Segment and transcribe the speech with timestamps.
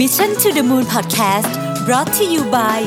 [0.00, 1.52] Mission to the Moon Podcast
[1.86, 2.80] brought to you by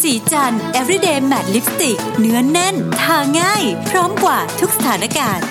[0.00, 5.46] สีจัน everyday matte lipstick เนื้อนแน่น ทาง่าย พร้อมกว่าทุกสถานการณ์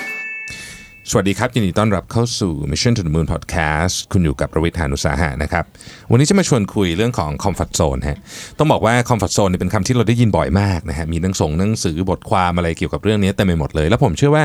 [1.10, 5.64] สวัสดีครับ ยินดีต้อนรับเข้าสู่ Mission to the Moon Podcast คุณอยู่กับประวิทยานุสาหะนะครับ
[6.12, 8.17] วันนี้จะมาชวนคุยเรื่องของ Comfort Zone ฮะ
[8.58, 14.44] ต้องบอกว่า Comfort Zone เนี่ยเป็นคำที่เราได้ยินบ่อยมากนะฮะ มีหนังส่งหนังสือบทความอะไรเกี่ยวกับเรื่องนี้เต็มไปหมดเลย แล้วผมเชื่อว่า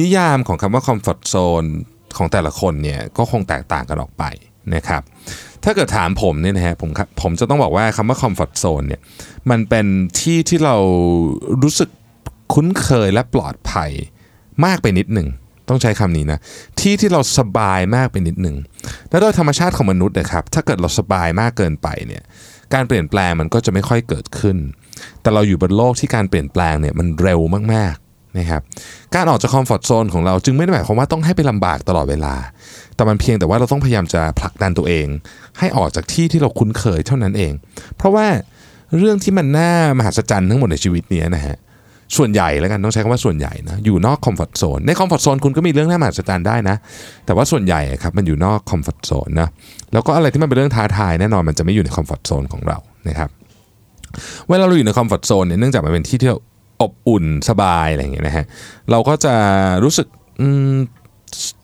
[0.00, 1.68] นิยามของคำว่า Comfort Zone
[2.16, 4.24] ของแต่ละคนเนี่ยก็คงแตกต่างกันออกไป
[4.74, 5.02] นะครับ
[5.64, 6.90] ถ้าเกิดถามผมเนี่ยนะฮะผม
[7.22, 9.00] ผมจะต้องบอกว่าคำว่า Comfort Zone เนี่ย
[9.50, 9.86] มันเป็น
[10.20, 10.76] ที่ที่เรา
[11.62, 11.90] รู้สึก
[12.54, 13.90] คุ้นเคยและปลอดภัย
[14.64, 15.28] มากไปนิดหนึ่ง
[15.68, 16.38] ต้องใช้คำนี้นะ
[16.80, 18.56] ที่ที่เราสบายมากไปนิดหนึ่ง
[19.10, 22.22] และโดยธรรมชาติของมนุษย์นะครับถ้าเกิดเราสบายมากเกินไปเนี่ย
[22.74, 24.56] การเปลี่ยนแปลงมันก็จะไม่ค่อยเกิดขึ้น
[25.22, 27.40] แต่เราอยู่บนโลกที่การเปลี่ยนแปลงเนี่ยมันเร็ว
[27.74, 28.07] มากๆ
[28.38, 28.62] นะครับ
[29.14, 32.34] การออกจาก comfort zone ของเราจึงไม่ได้หมายความว่าต้องให้ไปลำบากตลอดเวลา
[32.94, 35.06] แต่มันเพียงแต่ว่าเราต้องพยายามจะผลักดันตัวเอง
[35.58, 37.52] ให้ออกจากที่ที่เราคุ้นเคยเท่านั้นเอง
[37.96, 38.26] เพราะว่า
[38.98, 41.56] เรื่องที่มันน่ามหัศจรรย์ทั้งหมดในชีวิตนี้นะฮะ
[42.16, 46.76] ส่วนใหญ่แล้วกันต้องใช้คำว่าส่วนใหญ่นะอยู่นอก comfort zone ใน comfort zone คุณก็มีเรื่องน่ามหัศจรรย์ได้นะ
[47.26, 49.48] แต่ว่าส่วนใหญ่ครับมันอยู่นอก comfort zone นะ
[49.92, 52.78] แล้วก็อะไรที่มันเป็นเรื่องท้าทายแน่นอนมันจะไม่อยู่ใน comfort zone ของเรา
[53.08, 53.30] นะครับ
[54.48, 56.30] เวลาเราอยู่ใน comfort zone เนี่ยเนื่องจากมันเป็นที่ที่
[56.80, 58.44] อบอุ่นสบายอะไรอย่างเงี้ยนะฮะ
[58.90, 59.34] เราก็จะ
[59.84, 60.06] รู้สึก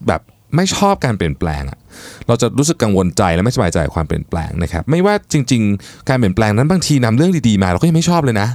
[0.09, 0.21] แบบ
[0.57, 1.79] ไม่ชอบการเปลี่ยนแปลงอะ
[2.27, 8.49] เราจะรู้สึกกังวลใจและไม่สบายใจกับความเปลี่ยนแปลงนะครับไม่ว่าจริง ๆ การเปลี่ยนแปลงนั้นบางทีนำเรื่องดีๆมาเราก็ยังไม่ชอบเลยนะ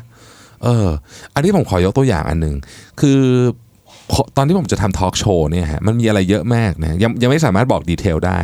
[0.64, 0.88] เออ
[1.34, 2.56] อันนี้ผมขอยกตัวอย่างอันหนึ่ง
[3.00, 3.20] คือ
[4.38, 8.40] ตอนที่ผมจะทำทอล์กโชว์เนี่ยฮะมันมีอะไรเยอะมากนะยังยังไม่สามารถบอก detail ได้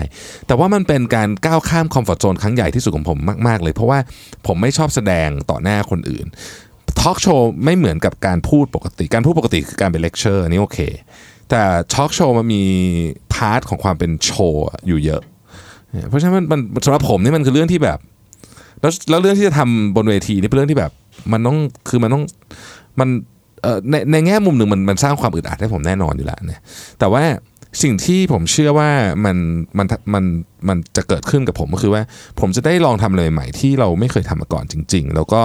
[0.47, 3.99] แต่ว่ามันเป็นการก้าวข้าม comfort zone ครั้งใหญ่ที่สุดของผมมาก ๆ เลย เพราะว่า
[4.47, 6.25] ผมไม่ชอบแสดงต่อหน้าคนอื่น
[7.09, 10.79] ทอล์กโชว์ไม่เหมือนกับการพูดปกติ การพูดปกติคือการเป็นเลคเชอร์นี่โอเค
[11.49, 11.61] แต่
[11.93, 12.63] ทอล์กโชว์มันมี
[13.33, 15.21] part ของความเป็นโชว์อยู่เยอะ
[16.09, 17.99] เพราะฉะนั้นมันสำหรับผมนี่มันคือเรื่องที่แบบ
[18.81, 20.91] แล้วแล้วเรื่องที่จะทำบนเวทีนี่เป็นเรื่องที่แบบ
[21.31, 21.57] มันต้อง
[21.89, 22.23] คือมันต้อง
[22.99, 23.09] มัน
[23.91, 26.61] ในในแง่มุมหนึ่งมันมันสร้างความอึดอัดให้ผมแน่นอนอยู่แล้วเนี่ย
[26.99, 27.23] แต่ว่า
[27.83, 28.89] สิ่งที่ผมเชื่อว่า
[29.25, 29.37] มัน
[29.77, 30.23] มันมัน
[30.67, 32.01] มันจะเกิดขึ้นกับผมก็คือว่า
[32.39, 35.41] ผมจะได้ลองทำอะไรใหม่ที่เราไม่เคยทำมาก่อนจริง ๆ แล้วก็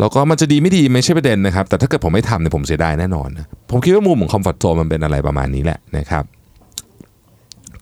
[0.00, 3.28] แล้วก็มันจะดีไม่ดีไม่ใช่ประเด็นนะครับ แต่ถ้าเกิดผมไม่ทำเนี่ยผมเสียดายแน่นอน
[3.70, 6.24] ผมคิดว่ามุมของ comfort zone มันเป็นอะไรประมาณนี้แหละนะครับ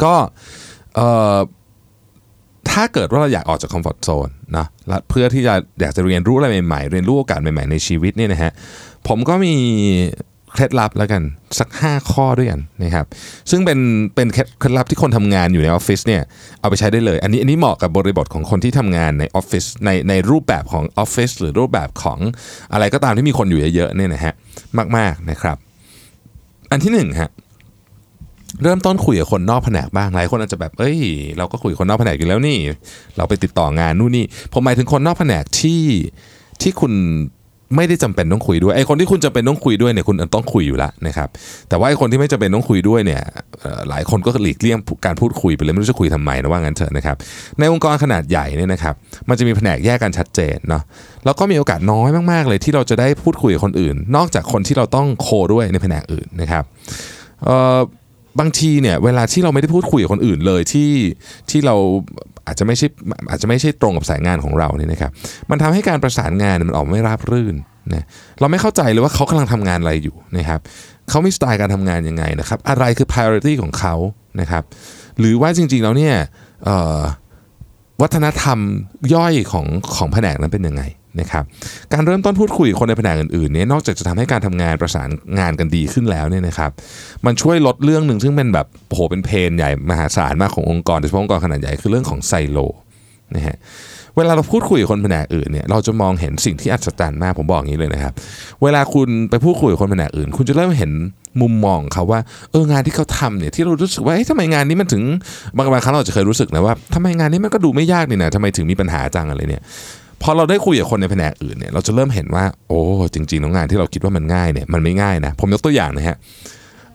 [0.03, 0.15] ก็
[2.71, 8.53] ถ้าเกิดว่าเราอยากออกจาก comfort zone นะและเพื่อที่จะอยากจะเรียนรู้อะไรใหม่ๆ เรียนรู้โอกาสใหม่ๆในชีวิตเนี่ยนะฮะ
[9.09, 9.55] ผมก็มี
[10.55, 11.23] เคล็ดลับแล้วกัน
[11.59, 13.07] สัก 5 ข้อด้วยกันนะครับ
[13.51, 13.79] ซึ่งเป็น
[14.15, 16.23] เป็นเคล็ดลับที่คนทำงานอยู่ในออฟฟิศเนี่ย
[16.61, 22.19] เอาไปใช้ได้เลย อันนี้อันนี้เหมาะกับบริบทของคนที่ทำงานในออฟฟิศในในรูปแบบของออฟฟิศหรือรูปแบบของ
[22.73, 24.35] อะไรก็ตามที่มีคนอยู่เยอะๆเนี่ยนะฮะ
[24.97, 25.57] มากๆนะครับ
[26.71, 27.31] อันที่หนึ่งฮะ
[28.63, 30.99] เริ่มต้นคุยกับคนนอกแผนกบ้างหลายคนอาจจะแบบ เอ้ย
[31.39, 32.59] เราก็คุยกับคนนอกแผนกอยู่แล้วนี่
[33.17, 35.83] เราไปติดต่องานนู่นนี่ผมหมายถึงคนนอกแผนกที่
[36.63, 36.93] ที่คุณ
[37.77, 41.29] ไม่ได้จำเป็นต้องคุยด้วยไอ้คนที่คุณจำเป็นต้องคุยด้วยเนี่ยคุณต้องคุยอยู่แล้วนะครับ
[41.69, 43.23] แต่ว่าไอ้คนที่ไม่จำเป็นต้องคุยด้วยเนี่ย
[43.89, 47.17] หลายคนก็หลีกเลี่ยงการพูดคุยไปเลยไม่รู้จะคุยทำไมนะว่างั้นเถอะนะครับ
[47.59, 48.95] ในองค์กรขนาดใหญ่เนี่ยนะครับ
[49.29, 50.83] มันจะมีแผนกแยกกันชัดเจนเนาะ
[51.25, 56.65] แล้วก็มีโอกาสน้อยมากๆเลยที่เราจะได้พูดคุยกับคนอื่น นอกจากคนที่เราต้องโคด้วยในแผนกอื่นนะครับ
[58.41, 60.91] บางทีเนี่ยเวลาที่เราไม่ได้พูดคุยกับคนอื่นเลยที่
[61.51, 61.77] ที่เรา
[62.47, 62.87] อาจจะไม่ใช่
[63.31, 65.11] อาจจะไม่ใช่ตรงกับสายงานของเราเนี่ยนะครับ
[65.51, 67.57] มันทำให้การประสานงานมันออกไม่ราบรื่น
[67.95, 68.05] นะ
[68.41, 70.61] เราไม่เข้าใจเลยว่าเขากำลังทำงานอะไรอยู่นะครับ
[71.09, 73.95] เขามีสไตล์การทำงานยังไงนะครับอะไรคือ priority ของเขา
[74.41, 74.63] นะครับ
[75.19, 76.15] หรือว่าจริงๆแล้วเนี่ย
[78.03, 78.59] วัฒนธรรม
[79.15, 79.67] ย่อยของ
[79.97, 80.83] ของแผนกนั้นเป็นยังไง
[81.21, 81.45] นะครับ
[81.93, 85.09] การเริ่มต้นพูดคุยคนในแผนกอื่นๆเนี่ยนอกจากจะทำให้การทำงานประสาน
[85.39, 86.71] งานกันดีขึ้นแล้วเนี่ยนะครับ
[87.27, 92.59] มันช่วยลดเรื่องหนึ่งซึ่งเป็นแบบโหเป็นเพนใหญ่มหาศาลมากขององค์กรโดยเฉพาะองค์กรขนาดใหญ่คือเรื่องของไซโล
[93.37, 93.57] นะฮะ
[94.17, 98.13] เวลาเราพูดคุยกับคนแผนกอื่นเนี่ยเราจะมองเห็นสิ่งที่อัศจรรย์มากผมบอกอย่างนี้เลยนะครับ
[98.63, 100.93] เวลาคุณไปพูดคุยกับคนแผนกอื่น คุณจะเริ่มเห็น
[101.41, 105.03] มุมมองเขาว่าเอองานที่เขาทำเนี่ยที่เรารู้สึกว่าเฮ้ยทำไมงานนี้มันถึง
[105.57, 109.63] บางบางครั้งเราจจะเคยรู้สึกนะว่าทำไมงานนี้มันก็ดูไม่ยากนี่นะทำไมถึงมีปัญหาจังอะไรเนี่ย
[110.23, 112.81] พอเราได้คุยกับคนในแผนกอื่นเนี่ยเราจะเริ่มเห็นว่า โอ้
[113.15, 116.17] จริงๆแล้วงานที่เราคิดว่ามันง่ายเนี่ยมันไม่ง่ายนะ ผมยกตัวอย่างนะฮะ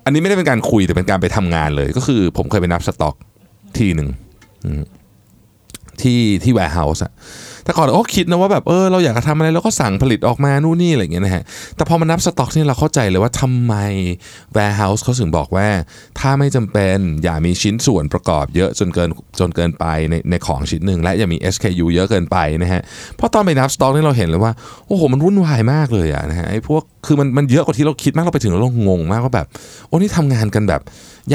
[0.06, 3.16] อันนี้ไม่ได้เป็นการคุยแต่เป็นการไปทำงานเลย ก็คือผมเคยไปนับสต็อก
[3.78, 4.08] ทีหนึ่ง
[6.02, 7.12] ที่ที่ warehouse อะ
[7.64, 11.44] แต่ก่อนก็คิดนะว่าแบบเออเราอยากจะทำอะไรเราก็สั่งผลิตออกมานู่นนี่อะไรเงี้ยนะฮะ
[11.76, 13.74] แต่พอมานับสต็อกนี่เราเข้าใจเลยว่าทำไม
[14.56, 15.68] warehouse เขาถึงบอกว่า
[16.20, 19.10] ถ้าไม่จำเป็นอย่ามีชิ้นส่วนประกอบเยอะจนเกิน
[19.40, 22.82] จนเกินไปในในของชิ้นหนึ่งและอย่ามี SKU เยอะเกินไปนะฮะ
[23.16, 24.52] เพราะตอนไปนับสต็อกนี่เราเห็นเลยว่า
[24.88, 29.48] โอ้โหมันวุ่นวายมากเลยอะนะฮะไอ้พวกคือมันมันเยอะกว่าที่เราคิดมากเราไปถึงเรางงมากว่าแบบ
[29.88, 30.82] โอ้นี่ทำงานกันแบบ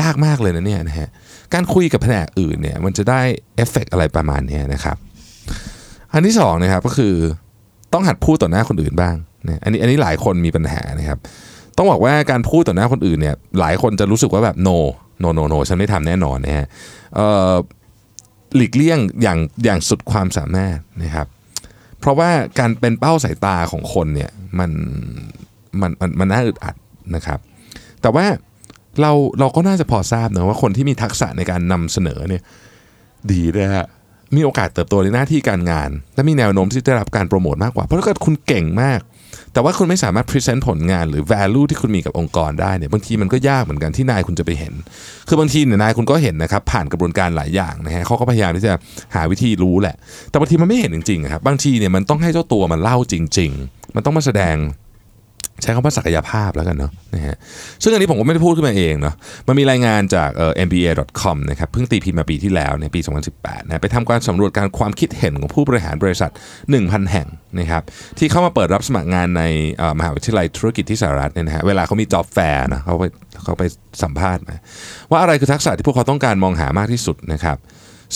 [0.01, 1.09] ยากมากเลยนะเนี่ยนะฮะ
[1.55, 3.21] การคุยกับแผนกอื่นเนี่ยมันจะได้
[3.57, 4.97] เอฟเฟกอะไรประมาณนี้นะครับ
[6.13, 7.15] อันที่สองนะครับก็คือ
[7.93, 9.15] ต้องหัดพูดต่อหน้าคนอื่นบ้าง
[9.47, 11.19] นะอันนี้อันนี้หลายคนมีปัญหานะครับ
[11.77, 14.77] ต้องบอกว่าการพูดต่อหน้าคนอื่นเนี่ยหลายคนจะรู้สึกว่าแบบ no
[15.23, 16.67] no no no ฉันไม่ทำแน่นอนนะฮะ
[18.57, 21.27] หลีกเลี่ยงอย่างอย่างสุดความสามารถนะครับ
[22.01, 24.71] เพราะว่าการเป็นเป้าสายตาของคนเนี่ยมัน
[25.81, 26.75] มันมันมันน่าอึดอัด
[27.15, 27.39] นะครับ
[28.03, 28.25] แต่ว่า
[29.01, 32.43] เราเราก็น่าจะพอทราบนะว่าคนที่มีทักษะในการนำเสนอเนี่ย
[33.31, 33.87] ดีนะฮะ
[34.37, 39.01] มีโอกาสเติบโตในหน้าที่การงาน และมีแนวโน้มที่จะได้รับการโปรโมทมากกว่า เพราะถ้าเกิดคุณเก่งมาก
[39.53, 44.75] แต่ว่าคุณไม่สามารถพรีเซนต์ผลงานหรือ value ที่คุณมีกับองค์กรได้เนี่ยบางทีมันก็ยากเหมือนกันที่นายคุณจะไปเห็น
[45.29, 48.73] คือบางทีเนี่ยนายคุณก็เห็นนะครับผ่านกระบวนการหลายอย่างนะฮะเขาก็พยายามที่จะ
[49.15, 49.97] หาวิธีรู้แหละ
[50.31, 54.57] แต่บางทีมันไม่เห็นจริงๆครับบางทีเนี่ยมันต้องให้เจ้าตัวมันเล่าจริง ๆ มันต้องมาแสดง
[55.63, 57.37] ใช้คำว่าศักยภาพแล้วกันเนาะนะฮะ
[57.83, 59.15] ซึ่งอันนี้ผมก็ไม่ได้พูดขึ้นมาเองเนาะ
[59.49, 63.01] มันมีรายงานจากเอ่อ mba.com นะครับเพิ่งตีพิมพ์มาปีที่แล้วในปี
[63.35, 66.31] 2018นะไปทำการสำรวจการความคิดเห็นของผู้บริหารบริษัท
[66.71, 67.29] 1,000 แห่ง
[67.59, 67.83] นะครับ
[68.19, 69.43] ที่เข้ามาเปิดรับสมัครงานใน
[69.79, 73.05] เอ่อมหาวิทยาลัยธุรกิจที่สหรัฐเนี่ยนะฮะเวลาเขามี job fair นะเขาไป
[73.45, 73.63] เขาไป
[74.03, 74.57] สัมภาษณ์มา
[75.11, 77.57] ว่าอะไรคือทักษะที่พวกเขาต้องการมองหามากที่สุดนะครับ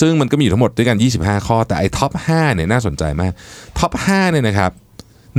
[0.01, 3.33] ซึ่งมันก็มีอยู่ทั้งหมดด้วยกัน 25 ข้อแต่ไอ้ top 5เนี่ยน่าสนใจมาก
[3.79, 4.71] top 5เนี่ยนะครับ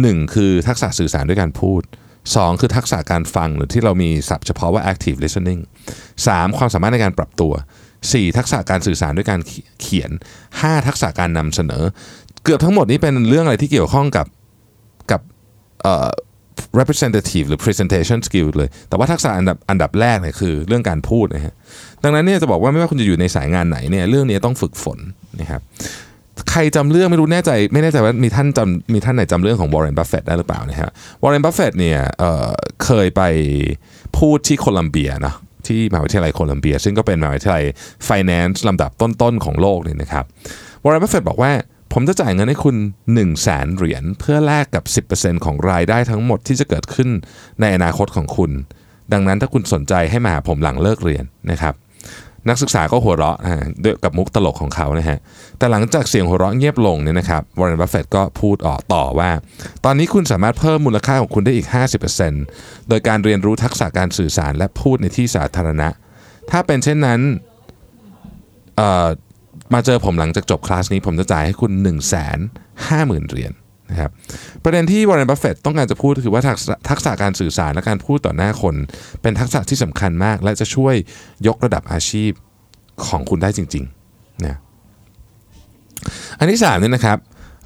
[0.05, 1.81] 1 คือทักษะสื่อสารด้วยการพูด
[2.27, 5.61] 2 คือทักษะการฟังหรือที่เรามีศัพท์เฉพาะว่า active listening
[6.07, 7.53] 3 ความสามารถในการปรับตัว
[7.99, 9.39] 4 ทักษะการสื่อสารด้วยการ
[9.81, 10.11] เขียน
[10.51, 11.83] 5 ทักษะการนำเสนอ
[12.43, 14.27] เกือบทั้งหมดนี้เป็นเรื่องอะไรที่เกี่ยวข้องกับ
[15.11, 15.21] กับ
[16.79, 21.53] representative หรือ presentation skill เลย แต่ว่าทักษะอันดับอันดับแรกเนี่ยคือเรื่องการพูดนะฮะ
[22.03, 24.99] ดังนั้นเนี่ยจะบอกว่าไม่ว่าคุณจะอยู่ในสายงานไหนเนี่ยเรื่องนี้ต้องฝึกฝน
[25.41, 25.61] นะครับ
[26.51, 30.91] ใครจำเรื่องไม่รู้แน่ใจ ไม่แน่ใจว่ามีท่านจำมีท่านไหนจำเรื่องของวอร์เรนบัฟเฟตได้หรือเปล่านะฮะ
[31.23, 33.21] วอร์เรนบัฟเฟตเนี่ยเคยไป
[34.17, 35.33] พูดที่โคลัมเบียนะ
[35.67, 37.65] ที่มหาวิทยาลัยโคลัมเบีย ซึ่งก็เป็นมหาวิทยาลัย
[38.09, 40.25] finance ลำดับต้นๆของโลกเนี่ยนะครับ
[40.83, 41.51] วอร์เรนบัฟเฟตบอกว่า
[41.93, 47.09] ผมจะจ่ายเงินให้คุณ 1 0 0 0 0แสนเหรียญเพื่อแลกกับ 10%ของรายได้ทั้งหมดที่จะเกิดขึ้น
[47.61, 48.51] ในอนาคตของคุณ
[49.13, 51.73] ดังนั้นถ้าคุณสนใจให้มาหาผมหลังเลิกเรียนนะครับ
[52.49, 53.37] นักศึกษาก็หัวเราะ
[53.83, 55.17] ด้วยกับมุกตลกของเขานะฮะ
[55.57, 59.31] แต่หลังจากเสียงหัวเราะเงียบลงเนี่ยนะครับ วอร์เรน บัฟเฟตก็พูดออกต่อว่า
[59.85, 61.67] ตอนนี้คุณสามารถเพิ่มมูลค่าของคุณได้อีก
[62.27, 65.89] 50%โดยการเรียนรู้ทักษะการสื่อสารและพูดในที่สาธารณะ
[66.51, 67.19] ถ้าเป็นเช่นนั้น
[69.73, 71.95] มาเจอผมหลังจากจบคลาสนี้ผมจะจ่ายให้คุณ 1 5 0
[72.89, 73.53] 0 0 0เหรียญ
[73.91, 74.11] นะครับ
[74.63, 76.41] ประเด็นที่วอร์เรนบัฟเฟตต้องการจะพูดคือว่า
[76.89, 78.75] ทักษะการสื่อสารและการพูดต่อหน้าคน
[79.21, 80.95] เป็นทักษะที่สำคัญมาก และจะช่วย
[81.47, 82.31] ยกระดับอาชีพ
[83.07, 84.57] ของคุณได้จริงๆนะ
[86.39, 87.17] อันที่3เนี่ยนะครับ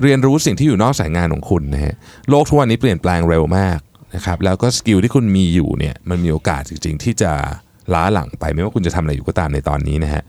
[0.01, 1.95] เรียนรู้สิ่งที่อยู่นอกสายงานของคุณนะฮะ
[2.29, 3.79] โลกทุกวันนี้เปลี่ยนแปลงเร็วมาก
[4.15, 7.31] นะครับแล้วก็สกิลที่คุณมีอยู่เนี่ยมันมีโอกาสจริง ๆ ที่จะ
[7.93, 10.23] ล้าหลังไปไม่ว่าคุณจะทำอะไรอยู่ก็ตามในตอนนี้นะฮะ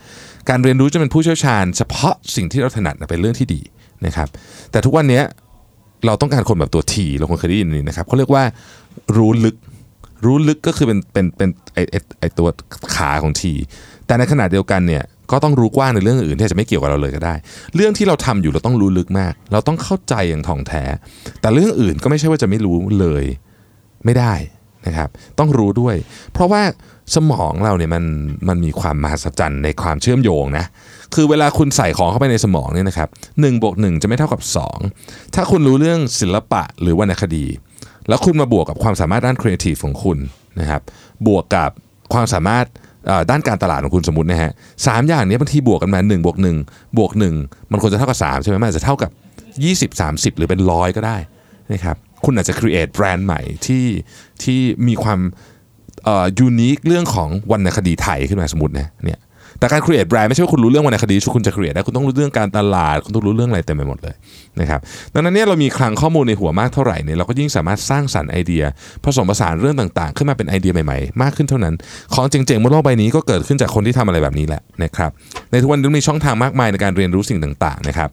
[0.49, 3.61] การเรียนรู้จะเป็นผู้เชี่ยวชาญ เฉพาะสิ่งที่เราถนัดเป็นเรื่องที่ดี
[4.07, 4.29] นะครับ
[4.71, 5.21] แต่ทุกวันนี้
[6.07, 8.45] เราต้องการคนแบบตัวทีเราคงเคยได้ยินนี่นะครับเขาเรียกว่า
[9.17, 9.57] รู้ลึก
[10.25, 12.49] รู้ลึกก็คือเป็นเป็นเป็นไอไอไอตัว
[12.95, 13.53] ขาของที
[14.07, 17.35] แต่ในขณะเดียวกันเนี่ยก็ต้องรู้กว้างในเรื่องอื่นที่อาจจะไม่เกี่ยวกับเราเลยก็ได้
[17.75, 20.85] เรื่องที่เราทำอยู่เราต้องรู้ลึกมาก เราต้องเข้าใจอย่างท่องแท้
[21.41, 23.25] แต่เรื่องอื่นก็ไม่ใช่ว่าจะไม่รู้เลย
[24.05, 24.35] ไม่ได้
[24.87, 25.09] นะครับ
[25.39, 25.97] ต้องรู้ด้วย
[26.33, 26.63] เพราะว่า
[27.15, 28.05] สมองเราเนี่ยมัน
[28.49, 30.65] มันมีความมหัศจรรย์ในความเชื่อมโยงนะ
[31.15, 33.09] คือเวลาคุณใส่ของเข้าไปในสมองเนี่ยนะครับ
[33.41, 34.41] หนึ่งบวกหนึ่งจะไม่เท่ากับ
[34.89, 37.47] 2 ถ้าคุณรู้เรื่องศิลปะหรือวรรณคดี
[38.09, 40.19] แล้วคุณมาบวกกับความสามารถด้านครีเอทีฟของคุณ
[40.61, 40.83] นะครับ
[41.27, 41.71] บวกกับ
[42.13, 42.67] ความสามารถ
[43.31, 44.53] ด้านการตลาดของคุณสมมตินะฮะ
[44.87, 49.11] สามอย่างนี้บางทีบวกกันมา1บวก1บวก1มันควรจะเท่ากับ3ใช่ไหมมันจจะเท่ากับ
[49.91, 51.17] 20 30 หรือเป็นร้อยก็ได้
[51.73, 53.87] นะครับ คุณอาจจะ create แบรนด์ใหม่ที่
[54.43, 55.21] ที่มีความ
[56.05, 59.21] เอ่อยูนิคเรื่องของวรรณคดีไทยขึ้นมาสมมตินะเนี่ย
[59.59, 64.15] แต่การ create แบรนด์ไม่ใช่ว่าคุณรู้เรื่องวรรณคดีคุณจะ create ได้คุณต้องรู้เรื่องการตลาด คุณต้องรู้เรื่องอะไรเต็มไปหมดเลย
[64.61, 64.81] นะครับ
[65.15, 68.63] ดังนั้นเนี่ยเรามีคลังข้อมูลในหัวมากเท่าไหร่เนี่ยเราก็ยิ่งสามารถสร้างสรรค์ไอเดีย
[69.05, 71.75] ผสมผสานเรื่องต่างๆ ขึ้นมาเป็นไอเดียใหม่ๆ มากขึ้นเท่านั้น
[72.15, 75.11] ของเจ๋งๆบนโลกใบนี้ก็เกิดขึ้นจากคนที่ทำอะไรแบบนี้แหละนะครับ
[75.51, 78.11] ในทุกวันนี้มีช่องทางมากมายในการเรียนรู้สิ่งต่างๆนะครับ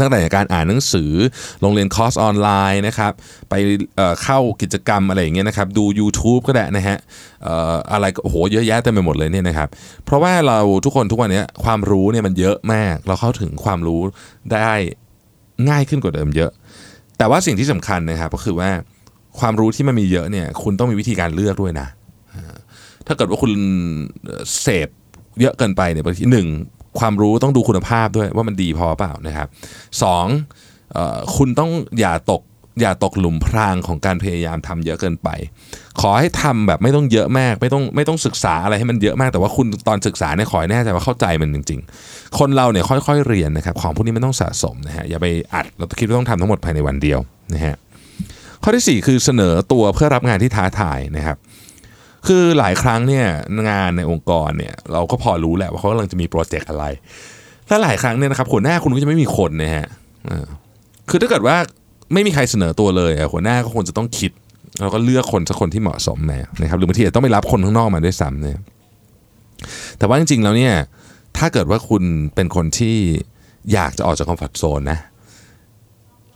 [0.00, 1.12] ตั้งแต่การอ่านหนังสือ
[1.64, 3.12] ลงเรียนคอร์สออนไลน์นะครับ
[3.50, 3.54] ไป
[3.96, 6.98] เเข้ากิจกรรมอะไรอย่างเงี้ยนะครับ ดู YouTube ก็ได้นะฮะ
[7.46, 9.68] อออะไรโอ้โหเยอะแยะเต็มไปหมดเลยเนี่ยนะครับ
[10.04, 14.00] เพราะว่าเราทุกคนทุกวันนี้ความรู้เนี่ยมันเยอะมาก เราเข้าถึงความรู้
[14.52, 14.72] ได้
[15.68, 16.50] ง่ายขึ้นกว่าเดิมเยอะ
[17.18, 18.70] แต่ว่าสิ่งที่สำคัญนะครับก็คือว่า
[19.38, 21.88] ความรู้ที่มันมีเยอะเนี่ยคุณต้องมีวิธีการเลือกด้วยนะ
[23.06, 23.52] ถ้าเกิดว่าคุณ
[24.62, 24.88] เสพ
[25.40, 26.46] เยอะเกินไปเนี่ยบางทีหนึ่ง
[27.00, 29.48] ความรู้ต้องดูคุณภาพด้วยว่ามันดีพอเปล่านะครับ
[30.02, 30.26] สอง
[30.96, 30.98] อ
[31.36, 32.42] คุณต้องอย่าตก
[32.80, 35.28] อย่าตกหลุมพรางของการพยายามทำเยอะเกินไป
[36.00, 47.18] ขอให้ทำแบบไม่ต้องเยอะมาก ไม่ต้องไม่ต้องศึกษาอะไรให้มันเยอะมาก แต่ว่าคุณตอนศึกษาเนี่ยขอให้แน่ใจว่าเข้าใจมันจริง ๆ คนเราเนี่ยค่อยๆเรียนนะครับของพวกนี้ไม่ต้องสะสมนะฮะอย่าไปอัดเราคิดว่าต้องทำทั้งหมดภายในวันเดียว
[47.54, 47.76] นะฮะ
[48.62, 51.36] ข้อที่ 4 คือเสนอตัวเพื่อรับงานที่ท้าทายนะครับ
[52.26, 53.26] คือหลายครั้งเนี่ย
[53.68, 56.84] งานในองค์กรเนี่ยเราก็พอรู้แหละว่าเขากำลังจะมีโปรเจกต์อะไร
[57.68, 59.86] และหลายครั้งเนี่ยนะครับหัวหน้าคุณก็จะไม่มีคนนะฮะ
[61.10, 61.56] คือถ้าเกิดว่า
[62.12, 64.30] ไม่มีใครเสนอตัวเลยหัวหน้าก็ควรจะต้องคิด
[64.80, 68.60] แล้วก็เลือกคนสักคนที่เหมาะสมนะครับหรือบางทีอาจจะต้องไปรับคนข้างนอกมาด้วยซ้ำเนี่ย
[69.98, 70.74] แต่ว่าจริงๆแล้วเนี่ย
[71.38, 72.02] ถ้าเกิดว่าคุณ
[72.34, 72.96] เป็นคนที่
[73.72, 74.98] อยากจะออกจากคอมฟอร์ทโซนนะ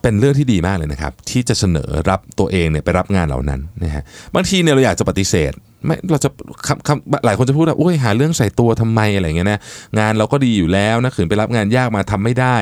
[0.03, 4.03] เป็นเรื่องที่ดีมากเลยนะครับ ที่จะเสนอรับตัวเองเนี่ยไปรับงานเหล่านั้นนะฮะ
[4.35, 5.53] บางทีเนี่ยเราอยากจะปฏิเสธ
[5.87, 6.31] ไม่เราจะ
[6.67, 9.61] คำคำหลายคนจะพูดว่าโอ้ยหาเรื่องใส่ตัวทำไมอะไรเงี้ยนะ
[9.99, 12.57] งานเราก็ดีอยู่แล้วนะขืนไปรับงานยากมาทำไม่ได้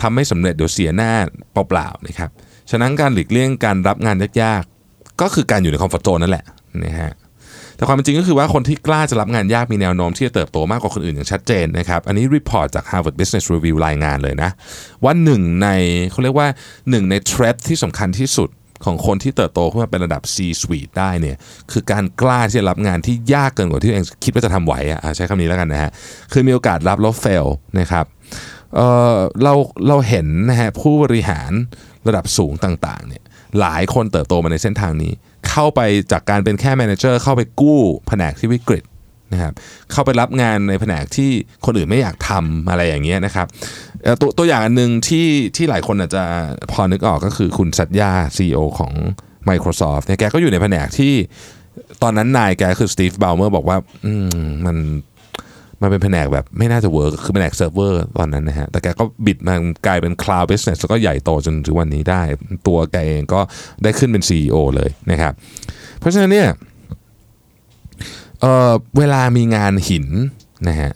[0.00, 1.12] ทำไม่สำเร็จเดี๋ยวเสียหน้า
[1.52, 2.30] เปล่าๆนะครับ
[2.70, 6.44] ฉะนั้นการหลีกเลี่ยงการรับงานยากๆ ก็คือการอยู่ในคอมฟอร์ทโซนนั่นแหละ
[6.84, 7.12] นะฮะ
[7.76, 14.50] แต่ความจริงก็คือว่าคนที่กล้าจะรับงานยากมีแนวโน้มที่จะเติบโตมากกว่าคนอื่นอย่างชัดเจนนะครับ อันนี้ report จาก Harvard Business Review รายงานเลยนะ
[15.04, 15.68] ว่าหนึ่งใน
[16.10, 16.48] เขาเรียกว่า
[16.90, 18.50] หนึ่งใน trait ที่สำคัญที่สุด
[18.84, 21.36] ของคนที่เติบโตขึ้นมาเป็นระดับ C-suite ได้เนี่ย
[21.72, 25.90] คือการกล้าที่จะรับงานที่ยากเกินกว่าที่ตัวเองคิดว่าจะทำไหวอะใช้คำนี้แล้วกันนะฮะ
[26.32, 27.48] คือมีโอกาสรับแล้ว fail
[27.80, 28.04] นะครับ
[28.74, 29.52] เเรา
[29.88, 31.52] เราเห็นนะฮะผู้บริหาร
[32.06, 33.22] ระดับสูงต่างๆเนี่ย
[33.60, 35.12] หลายคนเติบโตมาในเส้นทางนี้
[35.48, 35.80] เข้าไป
[36.12, 38.84] จากการเป็นแค่ manager เข้าไปกู้แผนกที่วิกฤต
[39.34, 39.52] นะครับ
[39.92, 41.30] เข้าไปรับงานในแผนกที่
[41.64, 43.46] คนอื่นไม่อยากทำอะไรอย่างเงี้ยนะครับ
[44.20, 46.24] ตัวตัวอย่างอันหนึ่งที่ที่หลายคนอาจจะ
[46.72, 48.92] พอนึกออกก็คือคุณสัตยา CEO ของ
[49.48, 51.14] Microsoft เนี่ยแกก็อยู่ในแผนกที่
[52.02, 53.76] ตอนนั้นนายแกคือสตีฟบอลเมอร์บอกว่า
[54.06, 54.76] อืมมัน
[55.82, 62.22] มันเป็นแผนกแบบไม่น่าจะ work คือแผนกเซิร์ฟเวอร์ตอนนั้นนะฮะ แต่แกก็บิดมันกลายเป็น cloud business แล้วก็ใหญ่โตจนถึงวันนี้ได้
[62.66, 63.40] ตัวแกเองก็
[63.82, 65.32] ได้ขึ้นเป็น CEO เลยนะครับ
[65.98, 66.48] เพราะฉะนั้นเนี่ย
[68.44, 70.06] เเวลามีงานหิน
[70.68, 70.92] นะฮะ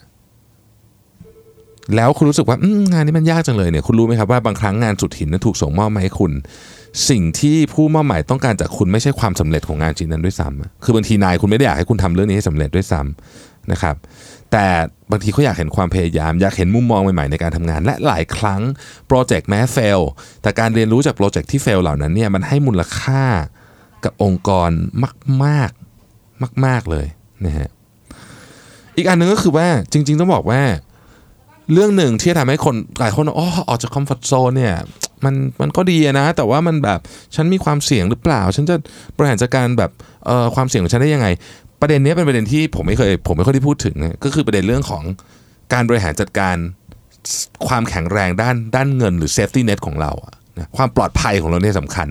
[1.97, 2.57] แล้วคุณรู้สึกว่า
[2.93, 6.33] งานนี้มันยากจังเลยเนี่ยคุณรู้ไหมครับว่าบางครั้งงานสุดหินนั้นถูกส่งมอบมาให้คุณ
[7.09, 13.97] สิ่งที่ผู้มอบหมายต้องการจากคุณไม่ใช่ความสำเร็จของงานชิ้นนั้นด้วยซ้ำคือบางทีนายคุณไม่ได้อยากให้คุณทำเรื่องนี้ให้สำเร็จด้วยซ้ำนะครับ
[14.53, 14.67] แต่
[15.11, 18.61] บางทีเขาอยากเห็นความพยายาม อยากเห็นมุมมองใหม่ๆในการทำงาน และหลายครั้ง
[19.09, 20.01] โปรเจกต์แม้ fail
[20.43, 23.25] แต่การเรียนรู้จากโปรเจกต์ที่ fail เหล่านั้นเนี่ยมันให้มูลค่า
[24.05, 24.71] กับองค์กร
[25.45, 25.71] มาก
[26.11, 27.07] ๆ มาก ๆเลย
[27.47, 27.69] นะฮะ
[28.97, 30.63] อีกอันนึงก็คือว่าจริง ๆ ต้องบอกว่า
[31.73, 34.75] เรื่องหนึ่งที่ทำให้คนหลายคนอ๋อออกจาก comfort zone เนี่ย
[35.25, 36.99] มันมันก็ดีนะ แต่ว่ามันแบบ
[37.35, 38.77] ฉันมีความเสี่ยงหรือเปล่า ฉันจะ
[39.17, 39.91] บริหารจัดการแบบ
[40.27, 41.29] เอ่อความเสี่ยงของฉันได้ยังไง
[41.81, 45.03] ประเด็นนี้เป็นประเด็นที่ผมไม่เคยผมไม่ค่อยได้พูดถึงนะก็คือประเด็นเรื่องของ
[45.73, 46.57] การบริหารจัดการ
[47.69, 50.13] ความแข็งแรงด้านด้านเงินหรือ safety net ของเรา
[50.77, 52.09] ความปลอดภัยของเราเนี่ยสำคัญ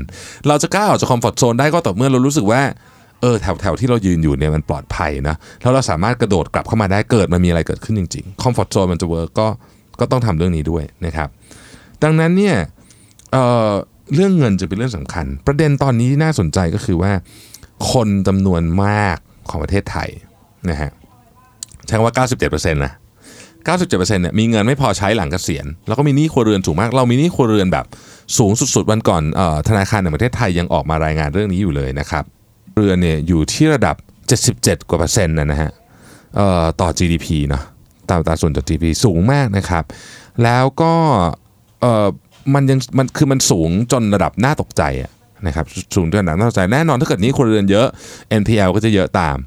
[0.48, 2.62] เราจะกล้าออกจาก comfort zone ได้ก็ต่อเมื่อเรารู้สึกว่า
[3.22, 9.48] เออแถวแถวที่เรายืนอยู่เนี่ยมันปลอดภัยนะแล้วเราสามารถกระโดดกลับเข้ามาได้เกิดมันมีอะไรเกิดขึ้นจริงๆ comfort zone มันจะ work ก็
[10.00, 11.30] ก็ต้องทำเรื่องนี้ด้วยนะครับ
[12.04, 12.56] ดังนั้นเนี่ย
[13.32, 17.12] เเรื่องเงินจะเป็นเรื่องสำคัญ ประเด็นตอนนี้ที่น่าสนใจก็คือว่า
[17.92, 19.18] คนจำนวนมาก
[19.50, 20.10] ของประเทศไทย
[20.70, 20.92] นะฮะ
[21.86, 22.94] ใช้คำว่า 97%นะ
[23.68, 27.86] 97%เนี่ยมีเงินไม่พอใช้หลังเกษียณ แล้วก็มีหนี้ครัวเรือนสูงมาก เรามีหนี้ครัวเรือนแบบ
[28.38, 32.24] สูงสุดๆ วันก่อนออธนาคารแห่งประเทศไทยยังออกมารายงานเรื่องนี้อยู่เลยนะครับ
[32.78, 33.96] เรือนเนี่ยอยู่ที่ระดับ
[34.44, 35.72] 77 กว่าเปอร์เซ็นต์นะฮะ
[36.82, 37.64] ต่อ GDP เนาะ
[38.10, 39.84] ตามตาส่วนต่อ GDP สูงมากนะครับ
[40.44, 40.94] แล้วก็
[41.82, 42.08] เออ
[42.54, 44.84] มันยังมันคือมันสูงจนระดับน่าตกใจ
[45.48, 45.66] นะครับ
[45.96, 47.88] สูงจนระดับน่าตกใจแน่นอนถ้าเกิดนี้คนเรือนเยอะ
[48.42, 49.38] NPL ก็จะเยอะตาม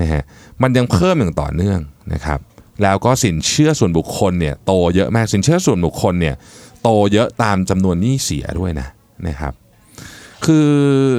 [0.00, 0.22] นะฮะ
[0.62, 1.78] มันยังเพิ่มอย่างต่อเนื่อง
[2.12, 2.38] นะครับ
[2.82, 6.34] แล้วก็สินเชื่อส่วนบุคคลเนี่ยโตเยอะมากสินเชื่อส่วนบุคคลเนี่ย
[6.82, 8.88] โตเยอะตามจำนวนหนี้เสียด้วยนะ
[9.26, 9.52] นะครับ
[10.44, 10.70] คือ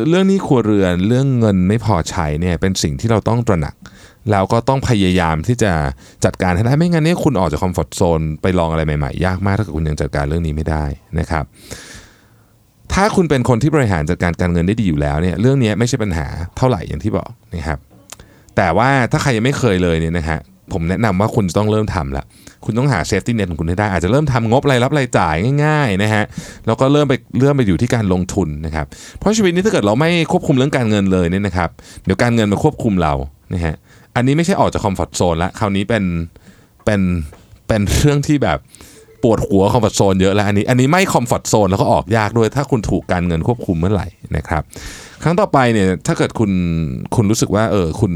[0.08, 3.76] เรื่องนี้ครัวเรือนเรื่องเงินไม่พอใช้เนี่ยเป็นสิ่งที่เราต้องตระหนัก
[4.32, 5.74] แล้วก็ต้องพยายามที่จะ
[6.26, 10.86] จัดการให้ได้ไม่งั้นเนี่ยคุณออกจาก comfort zone ไปลองอะไรใหม่ๆ ยากมากถ้าเกิดคุณยังจัดการเรื่องนี้ไม่ได้
[11.20, 11.44] นะครับ
[12.94, 16.28] ถ้าคุณเป็นคนที่บริหารจัดการการเงินได้ดีอยู่แล้วเนี่ยเรื่องนี้ไม่ใช่ปัญหา
[16.58, 17.80] เท่าไหร่อย่างที่บอกนะครับ
[18.56, 20.40] แต่ว่าถ้าใครยังไม่เคยเลยเนี่ยนะฮะ
[20.74, 22.24] ผมแนะนำว่าคุณจะต้องเริ่มทำละ
[22.66, 26.24] คุณต้องหา safety net ของคุณให้ได้ อาจจะเริ่มทำงบรายรับรายจ่ายง่ายๆนะฮะ
[26.68, 28.86] แล้วก็เริ่มไปเริ่มไปอยู่ที่การลงทุนนะครับ
[29.20, 31.70] เพราะชีวิตนี้ถ้าเกิดเราไม่ควบคุมเรื่องการเงินเลยเนี่ยนะครับ
[32.06, 33.14] เดี๋ยวการเงินมาควบคุมเรา
[33.54, 33.76] นะฮะ
[34.16, 36.04] อันนี้ไม่ใช่ออกจาก comfort zone ละคราวนี้เป็น
[36.86, 37.02] เป็น
[37.68, 38.60] เป็นเรื่องที่แบบ
[39.24, 44.64] ปวดหัว comfort zone เยอะแล้วอันนี้อันนี้ไม่ comfort zone แล้วก็ออกยากด้วย ถ้าคุณถูกการเงินควบคุมเมื่อไหร่นะครับ
[45.24, 46.52] ครั้งต่อไปเนี่ยถ้าเกิดคุณ
[47.16, 48.14] คุณรู้สึกว่าเออคุณ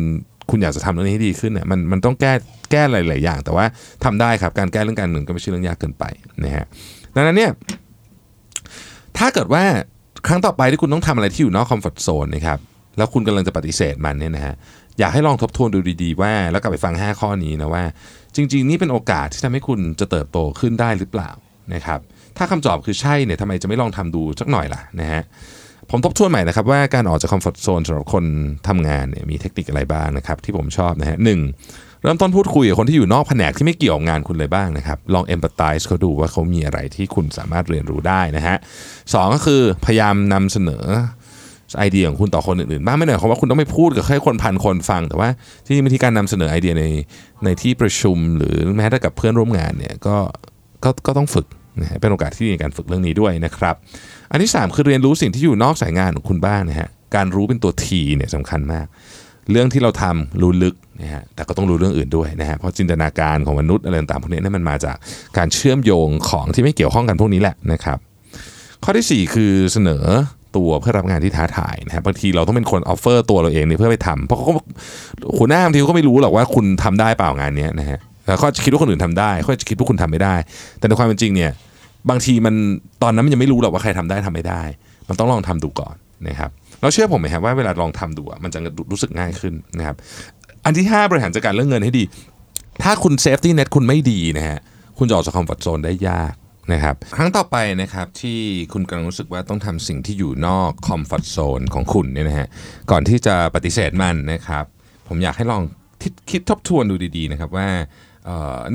[0.49, 2.33] คุณอยากจะทำเรื่องนี้ให้ดีขึ้นเนี่ยมันมันต้องแก้
[2.71, 3.65] แก้หลาย ๆ อย่าง แต่ว่า
[4.03, 6.03] ทำได้ครับการแก้เรื่องการเงินก็ไม่ใช่เรื่องยากเกินไป
[6.43, 6.65] นะฮะ
[7.15, 7.51] ดังนั้นเนี่ย
[9.17, 9.63] ถ้าเกิดว่า
[10.27, 12.59] ครั้งต่อไปที่คุณต้องทำอะไรที่อยู่นอก comfort zone นะครับ
[12.97, 14.53] แล้วคุณกำลังจะปฏิเสธมันเนี่ยนะฮะ
[14.99, 17.83] อยากให้ลองทบทวนดูดีๆว่า แล้วกลับไปฟัง 5 ข้อนี้นะว่า
[18.35, 21.29] จริง ๆ นี่เป็นโอกาสที่ทำให้คุณจะเติบโตขึ้นได้หรือเปล่า
[21.73, 21.99] นะครับ
[22.37, 25.21] ถ้าคำตอบคือใช่เนี่ยทำไมจะไม่ลองทำดูสักหน่อยล่ะนะฮะ
[25.91, 28.25] ผมทบทวนใหม่นะครับว่าการออกจาก comfort zone สำหรับคน
[28.67, 31.39] ทำงานเนี่ยมีเทคนิคอะไรบ้างนะครับที่ผมชอบนะฮะหนึ่ง
[32.03, 38.57] เริ่มต้นพูดคุยกับคนที่อยู่นอกแผนกที่ไม่เกี่ยวงานคุณเลยบ้างนะครับ ลอง empathize เขาดูว่าเขามีอะไรที่คุณสามารถเรียนรู้ได้นะฮะ
[39.13, 40.83] สองก็คือพยายามนำเสนอ
[41.79, 45.29] ไอเดียของคุณต่อคนอื่นๆบ้างไม่หน่อยความว่าคุณต้องไม่พูดกับแค่คนพันคนฟัง แต่ว่า
[45.65, 46.85] ที่นี่วิธีการนำเสนอไอเดียใน
[47.43, 50.17] ในที่ประชุมหรือแม้แต่กับเพื่อนร่วมงานเนี่ยก็
[50.83, 51.45] ก็ก็ต้องฝึก
[51.81, 53.75] นะฮะเป็นโอกาสที่ดีในการฝึกเรื่องนี้ด้วยนะครับ
[54.31, 58.85] อันที่ 3 คือเรียนรู้สิ่งที่อยู่นอกสายงานของคุณบ้างนะฮะการรู้เป็นตัวทีเนี่ยสำคัญมาก
[59.51, 64.95] เรื่องที่เราทำรู้ลึกนะฮะแต่ก็ต้องรู้เรื่องอื่นด้วยนะฮะเพราะจินตนาการของมนุษย์อะไรต่างๆพวกนี้นั่นมันมาจาก
[65.37, 67.97] การเชื่อมโยงของที่ไม่เกี่ยวข้องกันพวกนี้แหละนะครับ
[68.83, 70.03] ข้อที่ 4 คือเสนอ
[70.57, 74.53] ตัวเพื่อรับงานที่ท้าทายนะครับบางทีเราต้องเป็นคน offer ตัวเราเองเนี่ยเพื่อไปทำเพราะเขาก็
[75.37, 80.35] หัวหน้าบางทีเขาก็ไม่รู้หรอกว่าคุณทำได้เปล่างานนี้นะฮะแล้วเขาจะคิดว่าคนอื่นทำได้เขาจะคิดว่าคุณทำไม่ได้
[80.79, 81.51] แต่ในความเป็นจริงเนี่ย
[82.09, 82.55] บางทีมัน
[83.03, 84.61] ตอนนั้นมันยังไม่รู้หรอกว่าใครทำได้ทำไม่ได้
[85.09, 85.95] มันต้องลองทำดูก่อน
[86.27, 86.49] นะครับ
[86.81, 88.59] เราเชื่อผมไหมครับว่าเวลาลองทำดูมันจะ
[88.91, 89.95] รู้สึกง่ายขึ้นนะครับ
[90.65, 92.03] อันที่ 5 บริหารจัดการเรื่องเงินให้ดี
[92.83, 94.59] ถ้าคุณ safety net คุณไม่ดีนะฮะ
[94.97, 96.33] คุณจะออกจาก comfort zone ได้ยาก
[96.73, 98.39] นะครับครั้งต่อไปนะครับที่
[98.73, 102.47] คุณกำลังรู้สึกว่าต้องทำสิ่งที่อยู่นอก comfort zone ของคุณเนี่ยนะฮะ
[102.91, 104.65] ก่อนที่จะปฏิเสธมันนะครับ
[105.07, 105.63] ผมอยากให้ลอง
[106.31, 107.67] คิดทบทวนดูดีๆนะครับว่า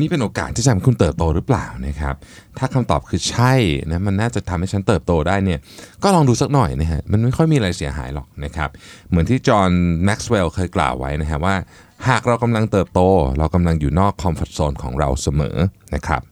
[0.00, 2.14] นี่เป็นโอกาสที่จะทำให้คุณเติบโตหรือเปล่านะครับ
[2.58, 3.54] ถ้าคำตอบคือใช่
[3.90, 5.58] นะมันน่าจะทำให้ฉันเติบโตได้เนี่ย
[6.02, 8.70] ก็ลองดูสักหน่อยนะฮะมันไม่ค่อยมีอะไรเสียหายหรอกนะครับ
[9.08, 9.70] เหมือนที่จอห์น
[10.04, 11.54] แม็กซ์เวลล์เคยกล่าวไว้นะฮะว่า
[12.08, 13.00] หากเรากำลังเติบโต
[13.38, 15.56] เรากำลังอยู่นอก comfort zone ของเราเสมอ
[15.94, 16.22] นะครับ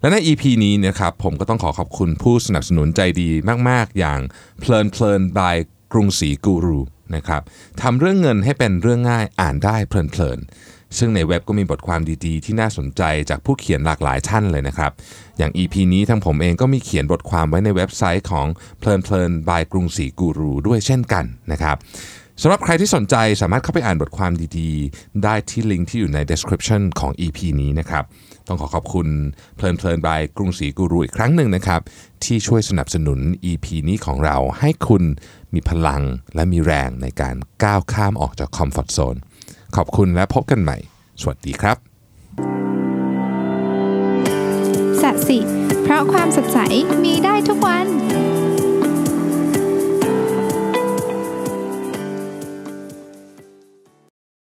[0.00, 3.28] และใน EP นี้นะครับผมก็ต้องขอขอบคุณผู้สนับสนุนใจดี
[3.68, 4.20] มาก ๆ อย่าง
[4.60, 5.56] เพลินเพลินบาย
[5.92, 6.80] กรุงศรีกูรู
[7.14, 7.42] นะครับ
[7.82, 10.38] ทำเรื่องเงินให้เป็นเรื่องง่ายอ่านได้เพลินเพลิน
[10.98, 14.92] ซึ่งในเว็บก็มีบทความดีๆ ที่น่าสนใจจากผู้เขียนหลากหลายท่านเลยนะครับ
[15.38, 18.46] อย่าง EP นี้ทั้งผมเองก็มีเขียนบทความไว้ในเว็บไซต์ของ
[18.78, 21.76] เพลินเพลินบายกรุงศรีกูรูด้วยเช่นกันนะครับ
[22.42, 28.04] สำหรับใครที่สนใจสามารถเข้าไปอ่านบทความดีๆ ได้ที่ลิงก์ที่อยู่ใน description ของ EP นี้นะครับ
[28.46, 29.08] ต้องขอขอบคุณ
[29.56, 31.80] เพลินเพลินบายกรุงศรีกูรูอีกครั้งหนึ่งนะครับ
[32.24, 33.20] ที่ช่วยสนับสนุน
[33.50, 35.02] EP นี้ของเราให้คุณ
[35.54, 36.02] มีพลัง
[36.34, 39.16] และมีแรงในการก้าวข้ามออกจากคอมฟอร์ทโซน
[39.76, 40.76] ขอบคุณและพบกันใหม่
[41.20, 41.76] สวัสดีครับ
[45.02, 45.38] สัสิ
[45.82, 46.58] เพราะความสดใส
[47.04, 47.86] มีได้ทุกวัน